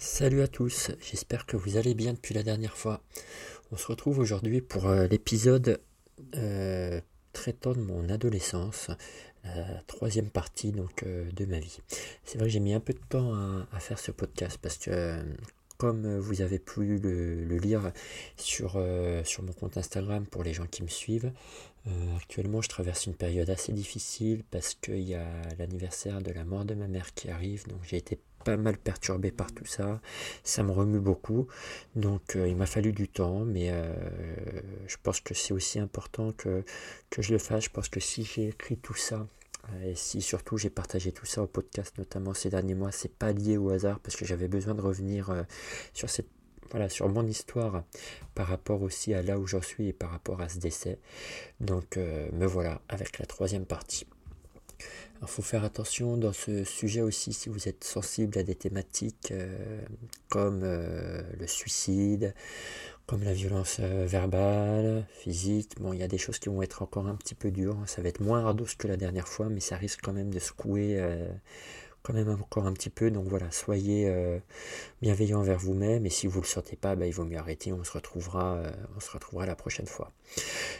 [0.00, 3.02] Salut à tous, j'espère que vous allez bien depuis la dernière fois.
[3.72, 5.80] On se retrouve aujourd'hui pour euh, l'épisode
[6.36, 7.00] euh,
[7.32, 8.92] traitant de mon adolescence,
[9.42, 10.72] la troisième partie
[11.04, 11.80] euh, de ma vie.
[12.22, 13.34] C'est vrai que j'ai mis un peu de temps
[13.72, 15.20] à, faire ce podcast parce que
[15.78, 17.90] comme vous avez pu le, lire
[18.36, 18.80] sur,
[19.24, 21.32] sur mon compte Instagram pour les gens qui me suivent,
[22.16, 25.26] actuellement je traverse une période assez difficile parce qu'il y a
[25.58, 28.18] l'anniversaire de la mort de ma mère qui arrive, donc j'ai été
[28.48, 30.00] pas mal perturbé par tout ça.
[30.42, 31.48] Ça me remue beaucoup.
[31.96, 33.92] Donc euh, il m'a fallu du temps, mais euh,
[34.86, 36.64] je pense que c'est aussi important que,
[37.10, 37.64] que je le fasse.
[37.64, 39.26] Je pense que si j'ai écrit tout ça,
[39.70, 43.12] euh, et si surtout j'ai partagé tout ça au podcast, notamment ces derniers mois, c'est
[43.12, 45.44] pas lié au hasard parce que j'avais besoin de revenir
[45.92, 46.28] sur cette
[46.70, 47.84] voilà, sur mon histoire
[48.34, 50.98] par rapport aussi à là où j'en suis et par rapport à ce décès.
[51.60, 54.06] Donc me voilà avec la troisième partie.
[55.20, 59.32] Il faut faire attention dans ce sujet aussi si vous êtes sensible à des thématiques
[59.32, 59.80] euh,
[60.28, 62.34] comme euh, le suicide,
[63.06, 65.72] comme la violence euh, verbale, physique.
[65.80, 67.76] Bon, il y a des choses qui vont être encore un petit peu dures.
[67.86, 70.38] Ça va être moins ardos que la dernière fois, mais ça risque quand même de
[70.38, 71.02] secouer
[72.02, 73.10] quand même encore un petit peu.
[73.10, 74.38] Donc voilà, soyez euh,
[75.02, 76.06] bienveillants envers vous-même.
[76.06, 77.72] Et si vous ne le sentez pas, bah, il vaut mieux arrêter.
[77.72, 80.12] On se retrouvera, euh, on se retrouvera la prochaine fois.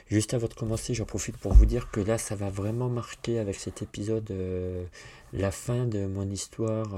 [0.06, 3.38] Juste avant de commencer, j'en profite pour vous dire que là, ça va vraiment marquer
[3.38, 4.84] avec cet épisode euh,
[5.32, 6.96] la fin de mon histoire.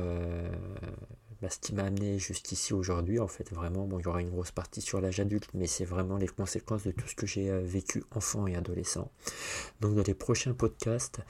[1.42, 4.28] Bah, ce qui m'a amené jusqu'ici aujourd'hui, en fait, vraiment, bon, il y aura une
[4.28, 7.50] grosse partie sur l'âge adulte, mais c'est vraiment les conséquences de tout ce que j'ai
[7.62, 9.10] vécu enfant et adolescent.
[9.80, 11.20] Donc, dans les prochains podcasts,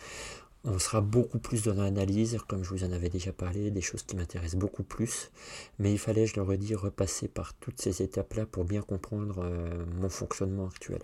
[0.64, 4.02] on sera beaucoup plus dans l'analyse, comme je vous en avais déjà parlé, des choses
[4.02, 5.30] qui m'intéressent beaucoup plus.
[5.78, 9.84] Mais il fallait, je le redis, repasser par toutes ces étapes-là pour bien comprendre euh,
[10.00, 11.00] mon fonctionnement actuel.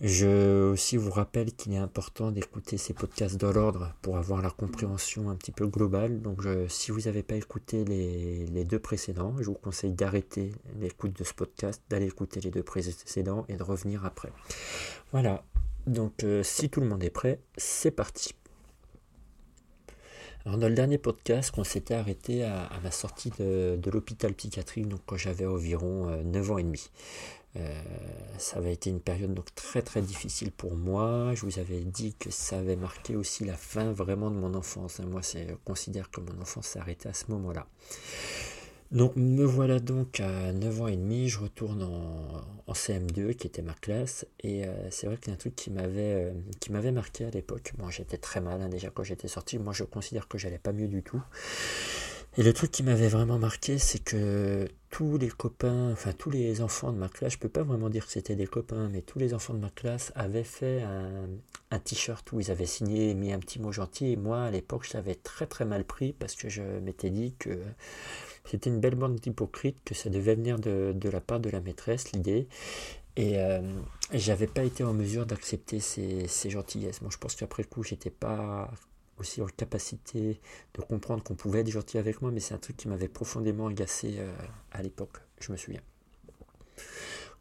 [0.00, 4.48] Je aussi vous rappelle qu'il est important d'écouter ces podcasts dans l'ordre pour avoir la
[4.48, 6.22] compréhension un petit peu globale.
[6.22, 11.22] Donc si vous n'avez pas écouté les, deux précédents, je vous conseille d'arrêter l'écoute de
[11.22, 14.32] ce podcast, d'aller écouter les deux précédents et de revenir après.
[15.12, 15.44] Voilà,
[15.86, 18.34] donc euh, si tout le monde est prêt, c'est parti.
[20.46, 25.18] Dans le dernier podcast, on s'était arrêté à, ma sortie de, l'hôpital psychiatrique, donc quand
[25.18, 26.88] j'avais environ 9 euh, ans et demi.
[27.56, 27.82] Euh,
[28.38, 31.32] ça avait été une période donc très très difficile pour moi.
[31.34, 35.00] Je vous avais dit que ça avait marqué aussi la fin vraiment de mon enfance.
[35.00, 37.66] Moi, je considère que mon enfance s'est arrêtée à ce moment-là.
[38.90, 43.62] Donc me voilà donc à 9 ans et demi, je retourne en, CM2 qui était
[43.62, 46.70] ma classe et euh, c'est vrai qu'il y a un truc qui m'avait euh, qui
[46.70, 47.72] m'avait marqué à l'époque.
[47.78, 50.88] Moi j'étais très mal déjà quand j'étais sorti, moi je considère que j'allais pas mieux
[50.88, 51.20] du tout.
[52.38, 56.60] Et le truc qui m'avait vraiment marqué, c'est que tous les copains, enfin tous les
[56.62, 59.18] enfants de ma classe, je peux pas vraiment dire que c'était des copains, mais tous
[59.18, 63.40] les enfants de ma classe avaient fait un, t-shirt où ils avaient signé, mis un
[63.40, 64.12] petit mot gentil.
[64.12, 67.34] Et moi, à l'époque, je l'avais très très mal pris parce que je m'étais dit
[67.38, 67.58] que
[68.44, 72.12] c'était une belle bande d'hypocrites, que ça devait venir de, la part de la maîtresse,
[72.12, 72.48] l'idée.
[73.16, 73.60] Et euh,
[74.12, 77.02] j'avais pas été en mesure d'accepter ces, gentillesses.
[77.02, 78.70] Moi, je pense qu'après coup, j'étais pas
[79.20, 80.40] aussi en capacité
[80.74, 83.68] de comprendre qu'on pouvait être gentil avec moi, mais c'est un truc qui m'avait profondément
[83.68, 84.32] agacé euh,
[84.72, 85.82] à l'époque, je me souviens.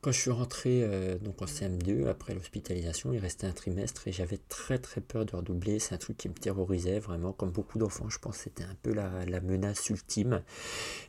[0.01, 4.13] Quand je suis rentré euh, donc en CM2, après l'hospitalisation, il restait un trimestre et
[4.13, 5.79] j'avais très très peur de redoubler.
[5.79, 8.75] C'est un truc qui me terrorisait vraiment, comme beaucoup d'enfants, je pense que c'était un
[8.81, 10.41] peu la, menace ultime.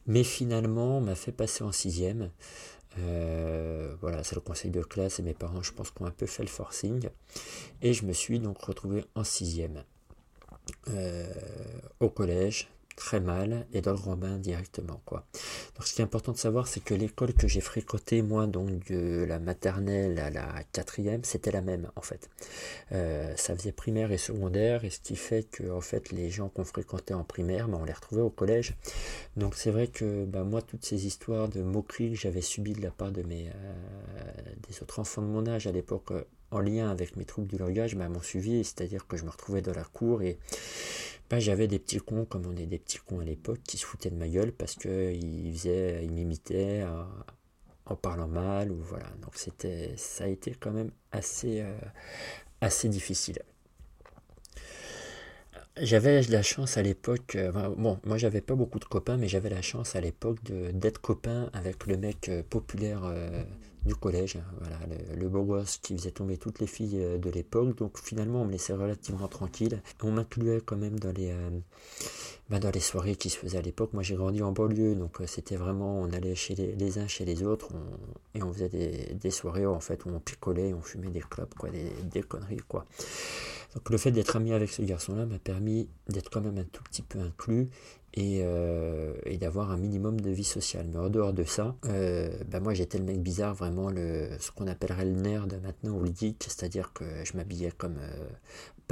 [0.09, 2.33] Mais finalement, on m'a fait passer en sixième.
[2.99, 6.11] Euh, voilà, c'est le conseil de classe et mes parents, je pense, qui ont un
[6.11, 7.09] peu fait le forcing.
[7.83, 9.85] Et je me suis donc retrouvé en sixième
[12.01, 12.69] au collège
[13.01, 15.25] très mal et dans le Romain directement quoi.
[15.75, 18.87] Donc ce qui est important de savoir c'est que l'école que j'ai fréquentée moi donc
[18.89, 22.29] de la maternelle à la quatrième c'était la même en fait.
[22.93, 26.51] Euh, ça faisait primaire et secondaire et ce qui fait que en fait les gens
[26.51, 28.75] qu'on fréquentait en primaire ben, on les retrouvait au collège.
[29.37, 32.83] Donc c'est vrai que ben, moi toutes ces histoires de moqueries que j'avais subies de
[32.83, 34.33] la part de mes euh,
[34.69, 37.59] des autres enfants de mon âge à l'époque euh, en lien avec mes troubles du
[37.59, 40.39] langage ben, m'ont suivi, c'est-à-dire que je me retrouvais dans la cour et
[41.39, 44.11] j'avais des petits cons, comme on est des petits cons à l'époque, qui se foutaient
[44.11, 46.85] de ma gueule parce qu'ils faisaient, ils m'imitaient
[47.87, 49.07] en parlant mal, ou voilà.
[49.23, 51.79] Donc c'était, ça a été quand même assez, euh,
[52.61, 53.41] assez difficile.
[55.83, 59.49] J'avais la chance à l'époque, euh, bon, moi j'avais pas beaucoup de copains, mais j'avais
[59.49, 63.03] la chance à l'époque d'être copain avec le mec euh, populaire
[63.85, 64.79] du collège, hein, voilà,
[65.17, 67.77] le, beau gosse qui faisait tomber toutes les filles euh, de l'époque.
[67.77, 69.81] Donc finalement, on me laissait relativement tranquille.
[70.03, 71.51] On m'incluait quand même dans les, euh,
[72.51, 73.93] bah, dans les soirées qui se faisaient à l'époque.
[73.95, 77.25] Moi, j'ai grandi en banlieue, donc euh, c'était vraiment, on allait chez les, uns chez
[77.25, 77.69] les autres
[78.35, 81.71] et on faisait des, soirées en fait où on picolait, on fumait des clubs, quoi,
[81.71, 82.85] des, des conneries, quoi.
[83.75, 86.83] Donc le fait d'être ami avec ce garçon-là m'a permis d'être quand même un tout
[86.83, 87.71] petit peu inclus
[88.15, 88.43] et,
[89.39, 90.89] d'avoir un minimum de vie sociale.
[90.93, 94.67] Mais en dehors de ça, bah moi j'étais le mec bizarre, vraiment le, ce qu'on
[94.67, 97.99] appellerait le nerd maintenant ou le geek, c'est-à-dire que je m'habillais comme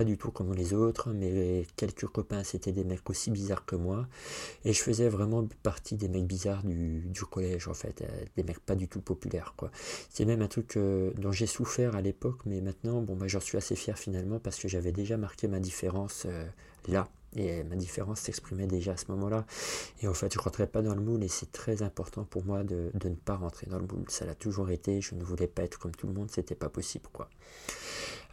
[0.05, 4.07] du tout comme les autres, mais quelques copains c'était des mecs aussi bizarres que moi,
[4.65, 8.61] et je faisais vraiment partie des mecs bizarres du, collège en fait, euh, des mecs
[8.61, 9.71] pas du tout populaires quoi.
[10.11, 13.41] C'est même un truc euh, dont j'ai souffert à l'époque, mais maintenant bon bah j'en
[13.41, 16.47] suis assez fier finalement parce que j'avais déjà marqué ma différence euh,
[16.89, 17.09] là.
[17.37, 19.45] Et ma différence s'exprimait déjà à ce moment-là.
[20.01, 22.65] Et en fait, je rentrais pas dans le moule et c'est très important pour moi
[22.65, 24.05] de, ne pas rentrer dans le moule.
[24.09, 25.03] Ça l'a toujours été.
[25.03, 26.31] Je ne voulais pas être comme tout le monde.
[26.31, 27.29] C'était pas possible, quoi.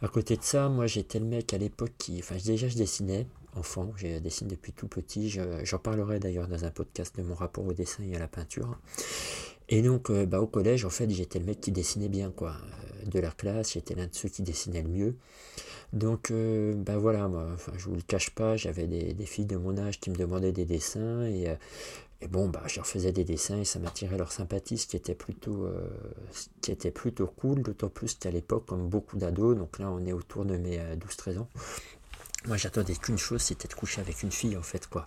[0.02, 2.18] À côté de ça, moi j'étais le mec à l'époque qui.
[2.18, 5.30] Enfin, déjà je dessinais, enfant, j'ai dessiné depuis tout petit.
[5.30, 8.78] J'en parlerai d'ailleurs dans un podcast de mon rapport au dessin et à la peinture.
[9.68, 12.52] Et donc, euh, bah, au collège, en fait, j'étais le mec qui dessinait bien, quoi.
[12.52, 15.16] Euh, de la classe, j'étais l'un de ceux qui dessinaient le mieux.
[15.92, 19.56] Donc, euh, bah voilà, moi, je vous le cache pas, j'avais des, des, filles de
[19.56, 21.46] mon âge qui me demandaient des dessins et
[22.20, 24.96] et bon, bah, je leur faisais des dessins et ça m'attirait leur sympathie, ce qui
[24.96, 25.86] était plutôt, euh,
[26.62, 30.12] qui était plutôt cool, d'autant plus qu'à l'époque, comme beaucoup d'ados, donc là on est
[30.12, 31.48] autour de mes 12-13 euh, ans,
[32.46, 35.06] moi j'attendais qu'une chose, c'était de coucher avec une fille en fait quoi.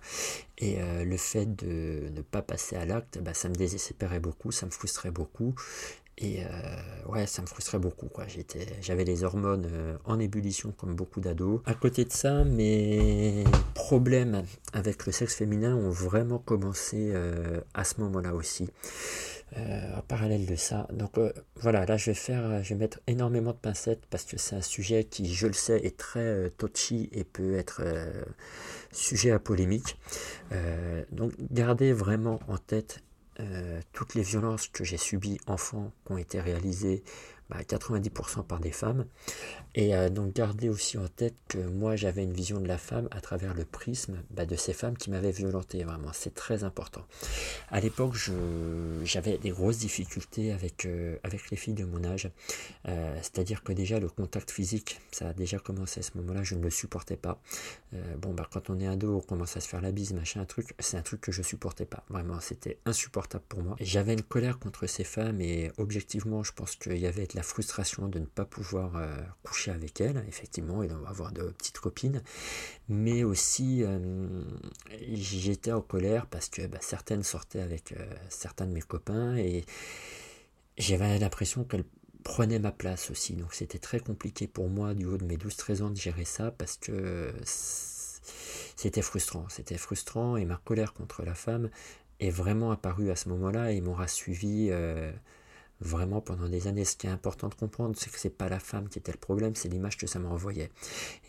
[0.57, 4.51] Et euh, le fait de ne pas passer à l'acte, bah, ça me désespérait beaucoup,
[4.51, 5.56] ça me frustrait beaucoup.
[6.21, 6.48] Et euh,
[7.07, 8.10] ouais, ça me frustrait beaucoup.
[8.81, 11.62] J'avais les hormones euh, en ébullition comme beaucoup d'ados.
[11.66, 14.44] À côté de ça, mes problèmes
[14.74, 18.69] avec le sexe féminin ont vraiment commencé euh, à ce moment-là aussi.
[19.56, 20.88] en parallèle de ça.
[20.92, 21.18] Donc
[21.56, 24.62] voilà, là je vais faire, je vais mettre énormément de pincettes parce que c'est un
[24.62, 27.81] sujet qui, je le sais, est très touchy et peut être
[28.92, 29.98] sujet à polémique.
[31.12, 33.01] donc gardez vraiment en tête
[33.39, 37.03] euh, toutes les violences que j'ai subies enfant qui ont été réalisées
[37.51, 39.05] 90% bah, par des femmes.
[39.75, 43.07] Et euh, donc garder aussi en tête que moi j'avais une vision de la femme
[43.11, 47.05] à travers le prisme bah, de ces femmes qui m'avaient violenté, vraiment, c'est très important.
[47.69, 48.15] À l'époque,
[49.03, 52.29] j'avais des grosses difficultés avec, euh, avec les filles de mon âge,
[52.87, 56.55] euh, c'est-à-dire que déjà le contact physique, ça a déjà commencé à ce moment-là, je
[56.55, 57.39] ne le supportais pas.
[58.17, 60.45] bon, bah, quand on est ado, on commence à se faire la bise, machin, un
[60.45, 63.75] truc, c'est un truc que je supportais pas, vraiment, c'était insupportable pour moi.
[63.79, 67.44] J'avais une colère contre ces femmes et objectivement, je pense qu'il y avait de la
[67.44, 72.21] frustration de ne pas pouvoir euh, coucher avec elle, effectivement, et d'avoir de petites copines,
[72.89, 74.27] mais aussi euh,
[75.13, 79.63] j'étais en colère parce que bah, certaines sortaient avec euh, certains de mes copains et
[80.77, 81.86] j'avais l'impression qu'elles
[82.25, 85.83] prenaient ma place aussi, donc c'était très compliqué pour moi du haut de mes 12-13
[85.83, 87.33] ans de gérer ça parce que
[88.75, 91.69] c'était frustrant, c'était frustrant et ma colère contre la femme
[92.19, 94.71] est vraiment apparue à ce moment-là et m'aura suivi
[95.81, 96.85] vraiment pendant des années.
[96.85, 99.17] Ce qui est important de comprendre, c'est que c'est pas la femme qui était le
[99.17, 100.71] problème, c'est l'image que ça me renvoyait.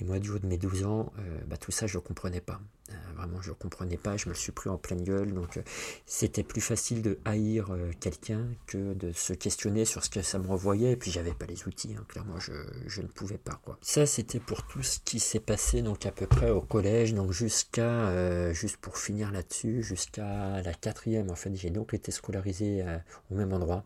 [0.00, 2.40] Et moi, du haut de mes 12 ans, euh, bah, tout ça, je ne comprenais
[2.40, 2.60] pas.
[2.90, 5.32] Euh, vraiment, je ne comprenais pas, je me le suis pris en pleine gueule.
[5.32, 5.62] Donc, euh,
[6.06, 10.46] c'était plus facile de haïr quelqu'un que de se questionner sur ce que ça me
[10.46, 10.92] renvoyait.
[10.92, 12.04] Et puis, j'avais pas les outils, hein.
[12.08, 12.52] clairement, je,
[12.86, 13.60] je, ne pouvais pas.
[13.64, 13.78] Quoi.
[13.82, 17.32] Ça, c'était pour tout ce qui s'est passé, donc à peu près au collège, donc
[17.32, 21.30] jusqu'à, juste pour finir là-dessus, jusqu'à la quatrième.
[21.30, 22.84] En fait, j'ai donc été scolarisé
[23.30, 23.84] au même endroit.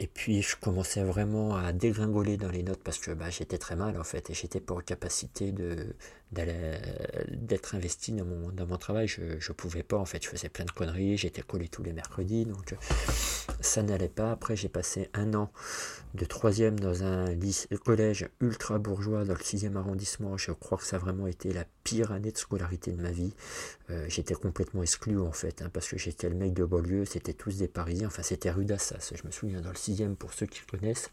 [0.00, 3.76] Et puis je commençais vraiment à dégringoler dans les notes parce que bah, j'étais très
[3.76, 5.94] mal en fait et j'étais pas en capacité de,
[6.32, 8.24] d'être investi dans
[8.66, 9.08] mon, travail.
[9.08, 11.92] Je ne pouvais pas, en fait, je faisais plein de conneries, j'étais collé tous les
[11.92, 12.74] mercredis, donc
[13.60, 14.30] ça n'allait pas.
[14.32, 15.50] Après, j'ai passé un an
[16.14, 20.36] de troisième dans un lycée, collège ultra bourgeois dans le 6e arrondissement.
[20.36, 23.34] Je crois que ça a vraiment été la pire année de scolarité de ma vie.
[23.90, 27.34] Euh, j'étais complètement exclu, en fait, hein, parce que j'étais le mec de Beaulieu, c'était
[27.34, 30.46] tous des Parisiens, enfin, c'était rue d'Assas, je me souviens, dans le 6e pour ceux
[30.46, 31.10] qui connaissent.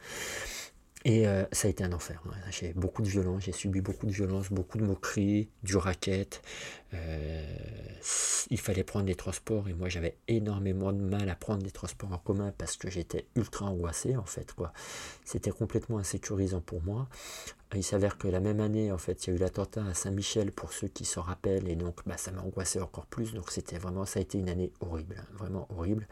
[1.05, 2.21] Et euh, ça a été un enfer.
[2.49, 6.41] J'ai beaucoup de violence, j'ai subi beaucoup de violence, beaucoup de moqueries, du racket.
[6.93, 7.57] Euh,
[8.49, 12.11] il fallait prendre des transports et moi j'avais énormément de mal à prendre des transports
[12.11, 14.53] en commun parce que j'étais ultra angoissé en fait.
[15.23, 17.07] C'était complètement insécurisant pour moi.
[17.75, 20.51] Il s'avère que la même année, en fait, il y a eu l'attentat à Saint-Michel
[20.51, 23.33] pour ceux qui s'en rappellent, et donc bah, ça m'a angoissé encore plus.
[23.33, 26.07] Donc c'était vraiment, ça a été une année horrible, hein, vraiment horrible.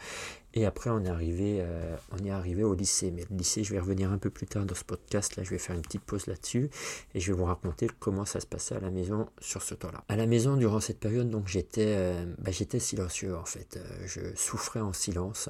[0.58, 3.12] Et après, on est arrivé, euh, on est arrivé au lycée.
[3.12, 5.36] Mais le lycée, je vais revenir un peu plus tard dans ce podcast.
[5.36, 6.70] Là, je vais faire une petite pause là-dessus,
[7.14, 10.04] et je vais vous raconter comment ça se passait à la maison sur ce temps-là.
[10.08, 13.78] À la maison, durant cette période, donc j'étais, euh, bah, j'étais silencieux en fait.
[13.78, 15.50] Euh, je souffrais en silence.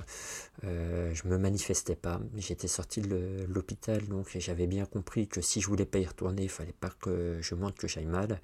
[0.63, 2.19] je me manifestais pas.
[2.37, 6.73] J'étais sorti de l'hôpital, donc j'avais bien compris que si je voulais retourner, il fallait
[6.73, 8.41] pas que je montre que j'aille mal.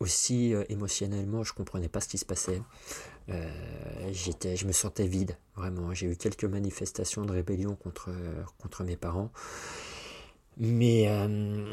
[0.00, 2.62] Aussi euh, émotionnellement, je comprenais pas ce qui se passait.
[3.28, 3.50] Euh,
[4.12, 5.92] j'étais, je me sentais vide, vraiment.
[5.92, 8.10] J'ai eu quelques manifestations de rébellion contre,
[8.58, 9.30] contre mes parents.
[10.58, 11.66] Mais, euh,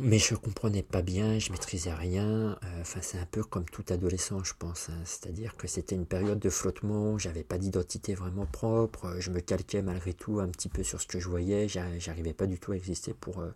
[0.00, 2.58] mais je comprenais pas bien, je maîtrisais rien.
[2.64, 4.88] Euh, enfin, c'est un peu comme tout adolescent, je pense.
[4.88, 4.98] Hein.
[5.04, 9.82] C'est-à-dire que c'était une période de flottement, j'avais pas d'identité vraiment propre, je me calquais
[9.82, 12.76] malgré tout un petit peu sur ce que je voyais, j'arrivais pas du tout à
[12.76, 13.50] exister pour, euh,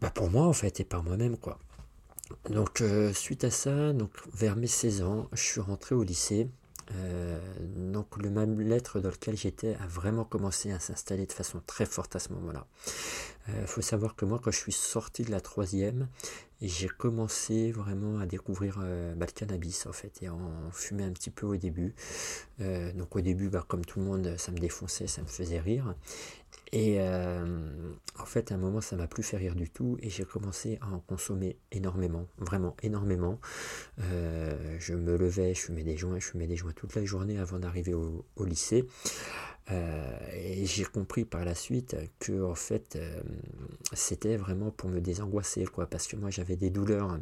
[0.00, 1.58] bah pour moi en fait et par moi-même quoi.
[2.48, 2.82] Donc
[3.12, 6.48] suite à ça, donc vers mes 16 ans, je suis rentré au lycée.
[6.96, 7.38] Euh,
[7.76, 11.86] donc le même lettre dans lequel j'étais a vraiment commencé à s'installer de façon très
[11.86, 12.66] forte à ce moment-là.
[13.48, 16.08] Il euh, faut savoir que moi, quand je suis sorti de la troisième,
[16.60, 21.12] j'ai commencé vraiment à découvrir euh, bah, le cannabis en fait et en fumer un
[21.12, 21.94] petit peu au début.
[22.58, 25.94] donc au début, bah, comme tout le monde, ça me défonçait, ça me faisait rire.
[26.72, 30.10] Et euh, en fait, à un moment, ça m'a plus fait rire du tout et
[30.10, 33.40] j'ai commencé à en consommer énormément, vraiment énormément.
[34.00, 37.38] Euh, je me levais, je fumais des joints, je fumais des joints toute la journée
[37.38, 38.86] avant d'arriver au, lycée.
[39.70, 42.98] Euh, et j'ai compris par la suite que en fait,
[43.92, 47.18] c'était vraiment pour me désangoisser, quoi, parce que moi j'avais des douleurs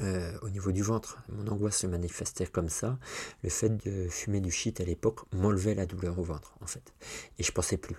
[0.00, 2.98] euh, au niveau du ventre, mon angoisse se manifestait comme ça.
[3.42, 6.92] Le fait de fumer du shit à l'époque m'enlevait la douleur au ventre, en fait.
[7.38, 7.96] Et je pensais plus.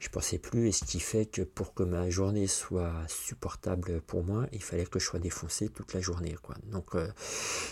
[0.00, 4.24] Je pensais plus, et ce qui fait que pour que ma journée soit supportable pour
[4.24, 6.54] moi, il fallait que je sois défoncé toute la journée, quoi.
[6.70, 7.08] Donc, euh,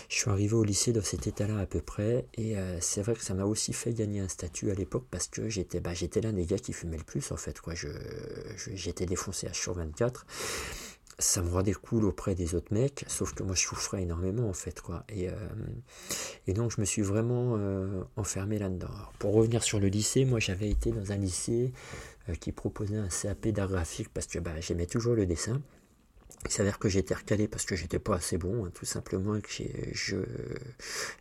[0.09, 3.13] je suis arrivé au lycée dans cet état-là à peu près, et euh, c'est vrai
[3.13, 6.21] que ça m'a aussi fait gagner un statut à l'époque parce que j'étais, bah, j'étais
[6.21, 7.75] l'un des gars qui fumait le plus, en fait, quoi.
[7.75, 7.89] Je,
[8.73, 10.25] j'étais défoncé à sur 24
[11.17, 14.53] ça me rendait cool auprès des autres mecs, sauf que moi je souffrais énormément en
[14.53, 15.05] fait quoi.
[15.09, 15.33] Et, euh,
[16.47, 18.89] et donc je me suis vraiment euh, enfermé là-dedans.
[19.19, 21.71] Pour revenir sur le lycée, moi j'avais été dans un lycée
[22.29, 25.61] euh, qui proposait un CAP d'art graphique parce que bah, j'aimais toujours le dessin.
[26.45, 29.41] Il s'avère que j'étais recalé parce que j'étais pas assez bon, hein, tout simplement, et
[29.41, 29.49] que
[29.93, 30.17] je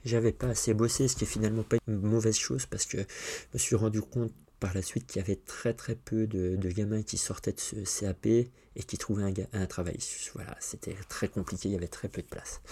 [0.04, 3.54] j'avais pas assez bossé, ce qui est finalement pas une mauvaise chose parce que je
[3.54, 4.32] me suis rendu compte
[4.64, 8.00] par la suite qu'il y avait très très peu de, gamins qui sortaient de ce
[8.00, 9.98] CAP et qui trouvaient un, travail.
[10.34, 12.62] Voilà, c'était très compliqué, il y avait très peu de place.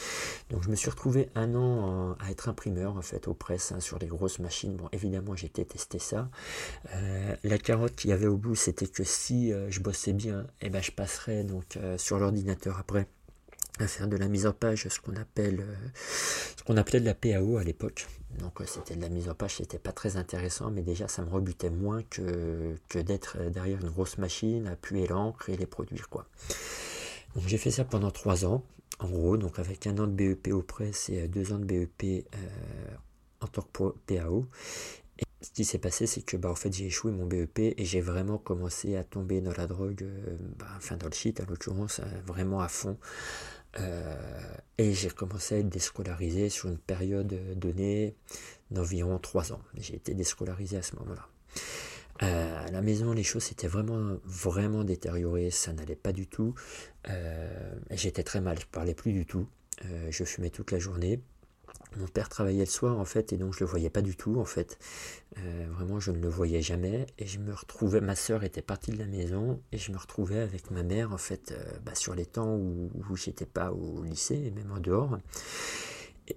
[0.49, 3.81] Donc je me suis retrouvé un an à être imprimeur en fait aux presses hein,
[3.81, 4.75] sur les grosses machines.
[4.75, 6.31] Bon, évidemment j'ai détesté ça.
[6.95, 10.47] Euh, la carotte qu'il y avait au bout, c'était que si euh, je bossais bien,
[10.63, 13.07] et eh ben je passerais donc euh, sur l'ordinateur après
[13.79, 15.75] à faire de la mise en page, ce qu'on appelle, euh,
[16.57, 18.07] ce qu'on appelait de la PAO à l'époque.
[18.39, 21.23] Donc euh, c'était de la mise en page, c'était pas très intéressant, mais déjà ça
[21.23, 26.09] me rebutait moins que, d'être derrière une grosse machine à puer l'encre et les produire
[26.09, 26.27] quoi.
[27.35, 28.63] Donc j'ai fait ça pendant trois ans,
[28.99, 32.03] en gros, donc avec un an de BEP au presse et deux ans de BEP
[32.35, 32.39] euh,
[33.41, 34.47] en tant que PAO.
[35.19, 37.85] Et ce qui s'est passé, c'est que bah, en fait, j'ai échoué mon BEP et
[37.85, 40.07] j'ai vraiment commencé à tomber dans la drogue,
[40.59, 42.99] bah, enfin dans le shit à l'occurrence, vraiment à fond.
[43.81, 48.17] Euh, et j'ai commencé à être déscolarisé sur une période donnée
[48.71, 49.61] d'environ 3 ans.
[49.75, 51.29] J'ai été déscolarisé à ce moment-là.
[52.23, 56.55] Euh, à la maison, les choses s'étaient vraiment, vraiment détériorées, ça n'allait pas du tout.
[57.09, 59.49] Euh, J'étais très mal, je parlais plus du tout.
[60.11, 61.21] Je fumais toute la journée.
[61.97, 64.39] Mon père travaillait le soir en fait et donc je le voyais pas du tout
[64.39, 64.79] en fait.
[65.39, 68.91] Euh, vraiment je ne le voyais jamais et je me retrouvais, ma soeur était partie
[68.91, 72.15] de la maison et je me retrouvais avec ma mère en fait euh, bah, sur
[72.15, 75.19] les temps où, où j'étais pas au lycée et même en dehors.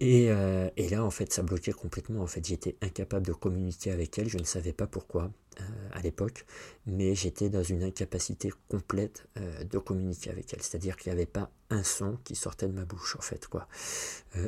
[0.02, 2.22] Euh, et, là, en fait, ça bloquait complètement.
[2.22, 4.30] En fait, j'étais incapable de communiquer avec elle.
[4.30, 5.64] Je ne savais pas pourquoi euh,
[5.94, 6.46] à l'époque,
[6.86, 10.62] mais j'étais dans une incapacité complète euh, de communiquer avec elle.
[10.62, 13.68] C'est-à-dire qu'il n'y avait pas un son qui sortait de ma bouche, en fait, quoi.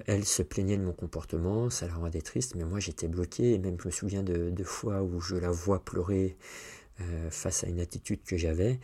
[0.06, 3.54] elle se plaignait de mon comportement, ça la rendait triste, mais moi, j'étais bloqué.
[3.54, 6.38] Et même, je me souviens de, de fois où je la vois pleurer
[7.30, 8.80] face à une attitude que j'avais.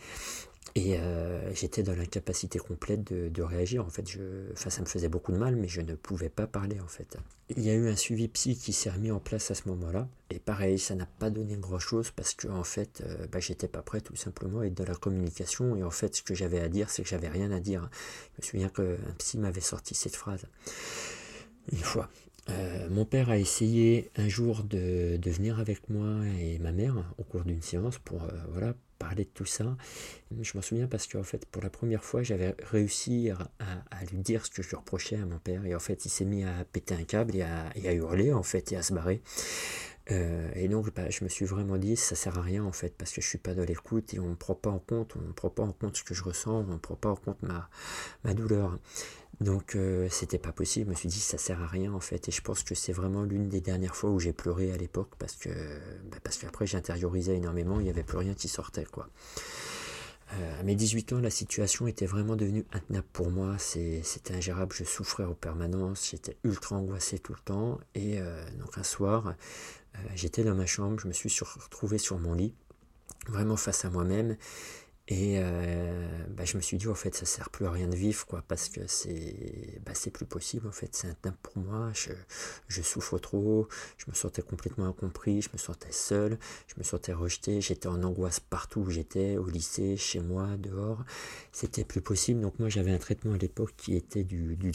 [0.76, 3.84] Et euh, j'étais dans l'incapacité complète de, réagir.
[3.86, 6.48] En fait, je, enfin, ça me faisait beaucoup de mal, mais je ne pouvais pas
[6.48, 7.16] parler en fait.
[7.48, 10.08] Il y a eu un suivi psy qui s'est remis en place à ce moment-là.
[10.30, 13.82] Et pareil, ça n'a pas donné grand-chose parce que en fait, euh, bah, j'étais pas
[13.82, 15.76] prêt tout simplement à être dans la communication.
[15.76, 17.88] Et en fait, ce que j'avais à dire, c'est que j'avais rien à dire.
[18.32, 20.44] Je me souviens qu'un psy m'avait sorti cette phrase
[21.70, 22.10] une fois.
[22.50, 26.96] Euh, mon père a essayé un jour de, de, venir avec moi et ma mère
[27.16, 28.20] au cours d'une séance pour
[28.52, 28.74] voilà
[29.24, 29.76] de tout ça.
[30.40, 34.44] Je m'en souviens parce qu'en fait, pour la première fois, j'avais réussi à, lui dire
[34.46, 35.64] ce que je lui reprochais à mon père.
[35.66, 38.72] Et en fait, il s'est mis à péter un câble et à, hurler, en fait,
[38.72, 39.22] et à se barrer.
[40.10, 42.94] Euh, et donc, bah, je me suis vraiment dit, ça sert à rien, en fait,
[42.96, 45.26] parce que je suis pas dans l'écoute et on ne prend pas en compte, on
[45.26, 47.38] ne prend pas en compte ce que je ressens, on ne prend pas en compte
[47.42, 48.78] ma douleur.
[49.40, 52.28] Donc euh, c'était pas possible, je me suis dit ça sert à rien en fait
[52.28, 55.10] et je pense que c'est vraiment l'une des dernières fois où j'ai pleuré à l'époque
[55.18, 55.48] parce que
[56.10, 59.08] bah, qu'après j'intériorisais énormément, il n'y avait plus rien qui sortait quoi.
[60.32, 63.56] Euh, à mes 18 ans, la situation était vraiment devenue intenable pour moi.
[63.58, 64.74] C'était ingérable.
[64.74, 66.08] Je souffrais en permanence.
[66.10, 67.78] J'étais ultra angoissé tout le temps.
[67.94, 69.34] Et euh, donc un soir,
[70.14, 70.98] j'étais dans ma chambre.
[70.98, 72.54] Je me suis retrouvé sur mon lit,
[73.28, 74.36] vraiment face à moi-même.
[75.06, 77.94] Et euh, bah, je me suis dit, en fait, ça sert plus à rien de
[77.94, 82.12] vivre, quoi, parce que c'est bah, plus possible, en fait, c'est intenable pour moi, je,
[82.68, 83.68] je, souffre trop,
[83.98, 88.02] je me sentais complètement incompris, je me sentais seul, je me sentais rejeté, j'étais en
[88.02, 91.04] angoisse partout où j'étais, au lycée, chez moi, dehors,
[91.52, 94.72] c'était plus possible, donc moi j'avais un traitement à l'époque qui était du, du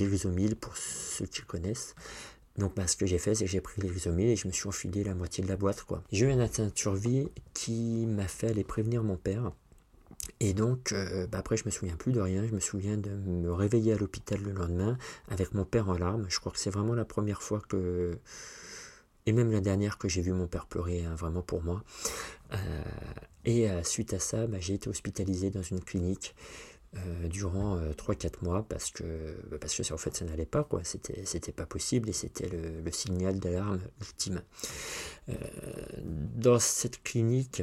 [0.62, 1.96] pour ceux qui connaissent,
[2.60, 4.68] donc bah, ce que j'ai fait, c'est que j'ai pris l'Irisomil et je me suis
[4.68, 5.84] enfilé la moitié de la boîte.
[5.84, 6.04] quoi.
[6.12, 9.54] J'ai eu un atteinte survie qui m'a fait aller prévenir mon père.
[10.40, 12.46] Et donc, euh, bah, après, je me souviens plus de rien.
[12.46, 14.98] Je me souviens de me réveiller à l'hôpital le lendemain
[15.30, 16.26] avec mon père en larmes.
[16.30, 18.18] Je crois que c'est vraiment la première fois que.
[19.26, 21.84] Et même la dernière que j'ai vu mon père pleurer, hein, vraiment pour moi.
[22.54, 22.84] Euh,
[23.46, 26.36] et euh, suite à ça, bah, j'ai été hospitalisé dans une clinique.
[27.30, 29.04] durant 3-4 mois parce que
[29.52, 32.92] bah, parce que en fait ça n'allait pas quoi c'était pas possible et c'était le,
[32.92, 34.42] signal d'alarme ultime
[36.36, 37.62] dans cette clinique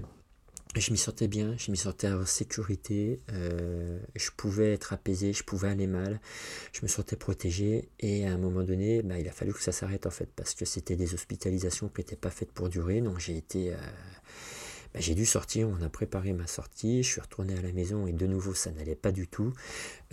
[0.80, 5.42] je m'y sentais bien, je m'y sentais en sécurité, euh, je pouvais être apaisé, je
[5.42, 6.20] pouvais aller mal,
[6.72, 7.88] je me sentais protégé.
[8.00, 10.54] Et à un moment donné, bah, il a fallu que ça s'arrête en fait parce
[10.54, 13.76] que c'était des hospitalisations qui n'étaient pas faites pour durer, donc j'ai été euh,
[14.96, 18.06] bah, j'ai dû sortir, on a préparé ma sortie, je suis retourné à la maison
[18.06, 19.52] et de nouveau ça n'allait pas du tout.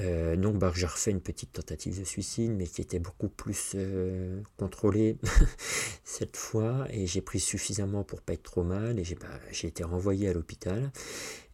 [0.02, 3.72] Euh, donc bah, j'ai refait une petite tentative de suicide, mais qui était beaucoup plus
[3.76, 5.18] euh, contrôlée
[6.04, 9.28] cette fois, et j'ai pris suffisamment pour pas être trop mal, et j'ai bah,
[9.64, 10.92] été renvoyé à l'hôpital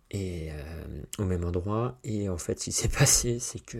[0.09, 1.99] et euh, au même endroit.
[2.03, 3.77] Et en fait, ce qui s'est passé, c'est que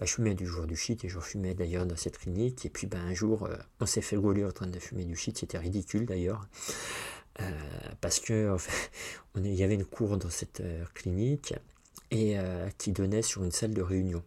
[0.00, 2.64] je fumais du jour du shit et je fumais d'ailleurs dans cette clinique.
[2.64, 3.46] Et puis un jour,
[3.78, 5.36] on s'est fait gauler en train de fumer du shit.
[5.36, 6.48] C'était ridicule d'ailleurs.
[7.40, 7.44] Euh,
[8.00, 8.56] parce que
[9.36, 11.54] il y avait une cour dans cette euh, clinique
[12.10, 14.22] et euh, qui donnait sur une salle de réunion.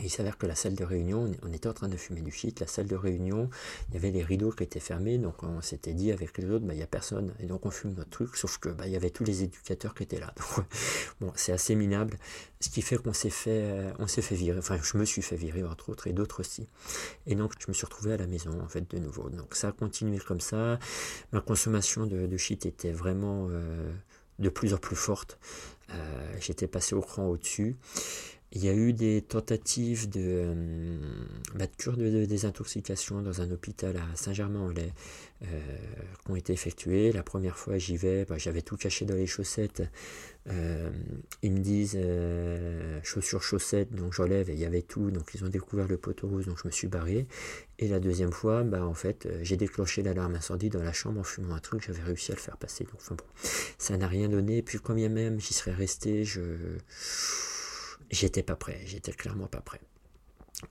[0.00, 2.60] Il s'avère que la salle de réunion, on était en train de fumer du shit,
[2.60, 3.50] la salle de réunion,
[3.88, 6.64] il y avait les rideaux qui étaient fermés, donc on s'était dit avec les autres,
[6.64, 8.92] bah, il n'y a personne, et donc on fume notre truc, sauf que bah, il
[8.92, 10.34] y avait tous les éducateurs qui étaient là.
[11.20, 12.16] bon, c'est assez minable,
[12.60, 15.36] ce qui fait qu'on s'est fait, on s'est fait virer, enfin je me suis fait
[15.36, 16.66] virer entre autres, et d'autres aussi.
[17.26, 19.28] Et donc je me suis retrouvé à la maison en fait de nouveau.
[19.28, 20.78] Donc ça a continué comme ça,
[21.32, 23.92] ma consommation de, shit était vraiment euh,
[24.38, 25.38] de plus en plus forte.
[25.90, 27.76] Euh, j'étais passé au cran au-dessus.
[28.54, 30.98] Il y a eu des tentatives de, euh,
[31.54, 34.92] bah, cure de, désintoxication dans un hôpital à Saint-Germain-en-Laye
[35.42, 35.46] euh,
[36.22, 37.12] qui ont été effectuées.
[37.12, 39.82] La première fois j'y vais, bah, j'avais tout caché dans les chaussettes.
[40.48, 40.90] Euh,
[41.40, 41.98] ils me disent
[43.02, 45.10] chaussures, chaussettes, donc j'enlève et il y avait tout.
[45.10, 47.26] Donc ils ont découvert le poteau rose, donc je me suis barré.
[47.78, 51.24] Et la deuxième fois, bah, en fait, j'ai déclenché l'alarme incendie dans la chambre en
[51.24, 52.84] fumant un truc, j'avais réussi à le faire passer.
[52.84, 53.24] Donc enfin bon,
[53.78, 54.60] ça n'a rien donné.
[54.60, 56.40] puis quand bien même j'y serais resté, je
[58.12, 59.80] j'étais pas prêt, j'étais clairement pas prêt.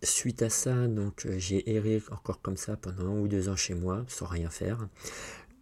[0.04, 3.58] Suite à ça, donc euh, j'ai erré encore comme ça pendant un ou deux ans
[3.58, 4.88] chez moi, sans rien faire.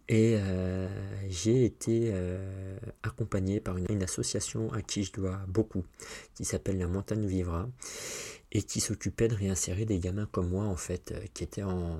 [0.08, 0.88] Et euh,
[1.28, 5.84] j'ai été euh, accompagné par une, association à qui je dois beaucoup,
[6.34, 7.68] qui s'appelle La Montagne Vivra,
[8.52, 11.96] et qui s'occupait de réinsérer des gamins comme moi, en fait, qui étaient en,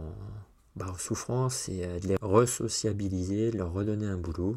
[0.76, 4.56] bah, souffrance et de les resociabiliser, de leur redonner un boulot.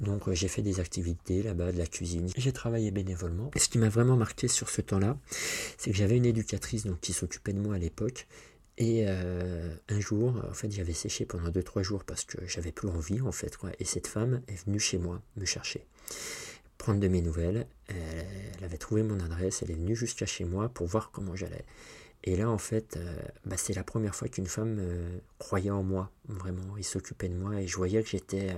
[0.00, 2.28] Donc j'ai fait des activités là-bas, de la cuisine.
[2.36, 3.50] J'ai travaillé bénévolement.
[3.56, 5.16] Ce qui m'a vraiment marqué sur ce temps-là,
[5.78, 8.26] c'est que j'avais une éducatrice donc, qui s'occupait de moi à l'époque.
[8.76, 12.88] Et euh, un jour, en fait, j'avais séché pendant 2-3 jours parce que j'avais plus
[12.88, 13.56] envie, en fait.
[13.78, 15.86] Et cette femme est venue chez moi me chercher,
[16.76, 17.66] prendre de mes nouvelles.
[17.88, 21.64] Elle, avait trouvé mon adresse, elle est venue jusqu'à chez moi pour voir comment j'allais.
[22.26, 25.82] Et là, en fait, euh, bah, c'est la première fois qu'une femme euh, croyait en
[25.82, 26.76] moi, vraiment.
[26.78, 28.56] Il s'occupait de moi et je voyais que j'étais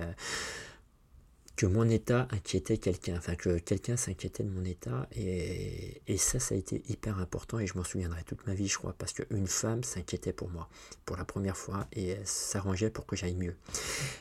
[1.57, 6.53] que mon état inquiétait quelqu'un, enfin que quelqu'un s'inquiétait de mon état, et, ça, ça
[6.53, 9.47] a été hyper important, et je m'en souviendrai toute ma vie, je crois, parce qu'une
[9.47, 10.69] femme s'inquiétait pour moi,
[11.05, 13.55] pour la première fois, et s'arrangeait pour que j'aille mieux.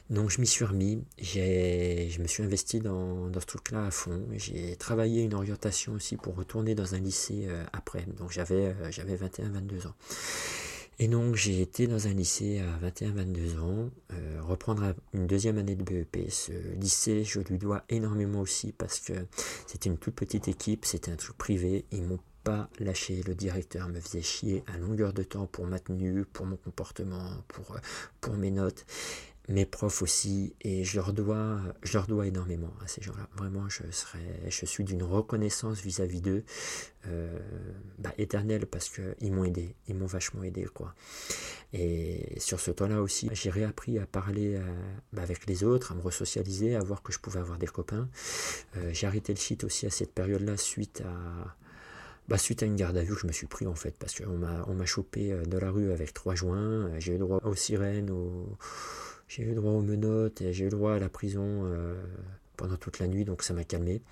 [0.09, 4.27] Donc je m'y suis remis, je me suis investi dans, dans ce truc-là à fond,
[4.37, 8.91] j'ai travaillé une orientation aussi pour retourner dans un lycée euh, après, donc j'avais euh,
[8.91, 9.95] j'avais 21-22 ans.
[10.99, 15.75] Et donc j'ai été dans un lycée à 21-22 ans, euh, reprendre une deuxième année
[15.75, 16.31] de BEP.
[16.31, 19.13] Ce lycée, je lui dois énormément aussi parce que
[19.67, 23.89] c'était une toute petite équipe, c'était un truc privé, ils m'ont pas lâché, le directeur
[23.89, 27.79] me faisait chier à longueur de temps pour ma tenue, pour mon comportement, pour, euh,
[28.23, 28.87] pour mes notes
[29.49, 33.29] mes profs aussi, et je leur dois, je leur dois énormément à ces gens-là.
[33.37, 36.43] Vraiment, je, serais, je suis d'une reconnaissance vis-à-vis d'eux
[37.07, 37.39] euh,
[37.99, 40.65] bah, éternelle parce qu'ils m'ont aidé, ils m'ont vachement aidé.
[40.65, 40.95] quoi.
[41.73, 44.63] Et sur ce temps-là aussi, j'ai réappris à parler euh,
[45.13, 48.09] bah, avec les autres, à me resocialiser, à voir que je pouvais avoir des copains.
[48.77, 51.57] Euh, j'ai arrêté le shit aussi à cette période-là suite à...
[52.29, 54.21] Bah, suite à une garde à vue que je me suis pris en fait, parce
[54.21, 57.55] qu'on m'a, on m'a chopé dans la rue avec trois joints, j'ai eu droit aux
[57.55, 58.49] sirènes, aux,
[59.29, 62.03] j'ai eu droit aux menottes et j'ai eu droit à la prison euh,
[62.57, 64.03] pendant toute la nuit, donc ça m'a calmé.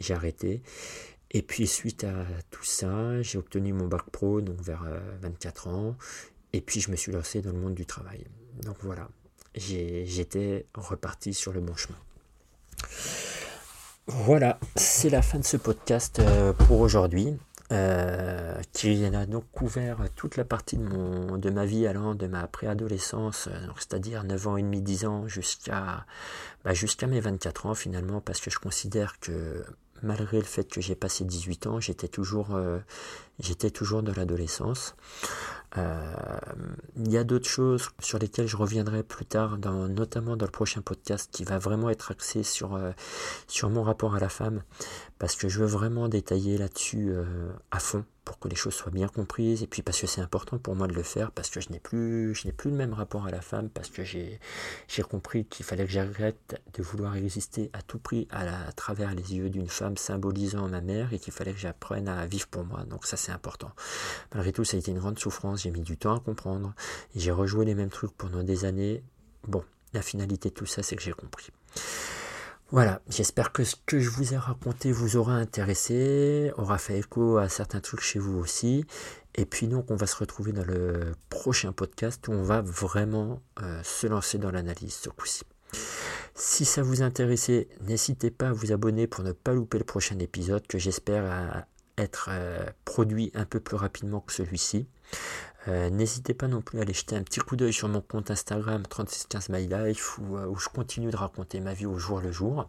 [0.00, 0.62] J'ai arrêté.
[1.30, 4.84] Et puis suite à tout ça, j'ai obtenu mon bac pro, donc vers
[5.20, 5.96] 24 ans.
[6.52, 8.24] Et puis je me suis lancé dans le monde du travail.
[8.62, 9.08] Donc voilà,
[9.56, 11.98] j'étais reparti sur le bon chemin.
[14.06, 16.22] Voilà, c'est la fin de ce podcast
[16.66, 17.36] pour aujourd'hui
[17.72, 22.26] euh, qui a donc couvert toute la partie de, mon, de ma vie allant de
[22.26, 26.04] ma préadolescence, euh, c'est-à-dire 9 ans et demi, 10 ans, jusqu'à
[26.64, 26.72] bah,
[27.08, 29.64] mes 24 ans finalement, parce que je considère que
[30.02, 32.78] malgré le fait que j'ai passé 18 ans, j'étais toujours, euh,
[33.40, 34.94] j'étais toujours dans l'adolescence.
[35.76, 36.14] Euh,
[36.96, 40.52] il y a d'autres choses sur lesquelles je reviendrai plus tard, dans, notamment dans le
[40.52, 42.92] prochain podcast qui va vraiment être axé sur, euh,
[43.48, 44.62] sur mon rapport à la femme,
[45.18, 47.24] parce que je veux vraiment détailler là-dessus euh,
[47.70, 49.62] à fond pour que les choses soient bien comprises.
[49.62, 51.80] Et puis parce que c'est important pour moi de le faire parce que je n'ai
[51.80, 54.40] plus je n'ai plus le même rapport à la femme parce que j'ai
[54.88, 59.14] j'ai compris qu'il fallait que j'arrête de vouloir exister à tout prix à, à travers
[59.14, 62.64] les yeux d'une femme symbolisant ma mère et qu'il fallait que j'apprenne à vivre pour
[62.64, 62.84] moi.
[62.84, 63.72] Donc ça c'est important.
[64.34, 65.62] Malgré tout ça a été une grande souffrance.
[65.62, 66.74] J'ai mis du temps à comprendre.
[67.14, 69.02] J'ai rejoué les mêmes trucs pendant des années.
[69.46, 71.50] Bon la finalité de tout ça c'est que j'ai compris
[72.70, 77.36] voilà, j'espère que ce que je vous ai raconté vous aura intéressé, aura fait écho
[77.36, 78.84] à certains trucs chez vous aussi.
[79.36, 83.42] Et puis donc on va se retrouver dans le prochain podcast où on va vraiment
[83.62, 85.42] euh, se lancer dans l'analyse ce coup-ci.
[86.34, 90.18] Si ça vous intéressait, n'hésitez pas à vous abonner pour ne pas louper le prochain
[90.18, 91.66] épisode que j'espère
[91.98, 94.88] être euh, produit un peu plus rapidement que celui-ci.
[95.68, 98.30] Euh, n'hésitez pas non plus à aller jeter un petit coup d'œil sur mon compte
[98.30, 102.32] Instagram 3615 My Life euh, où, je continue de raconter ma vie au jour le
[102.32, 102.68] jour.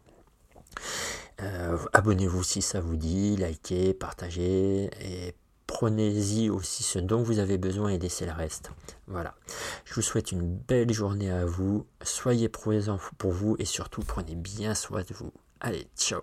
[1.42, 5.36] Euh, abonnez-vous si ça vous dit, likez, partagez et
[5.68, 8.72] prenez-y aussi ce dont vous avez besoin et laissez le reste.
[9.08, 9.36] Voilà.
[9.84, 11.86] Je vous souhaite une belle journée à vous.
[12.02, 15.34] Soyez présents pour vous et surtout prenez bien soin de vous.
[15.60, 16.22] Allez, ciao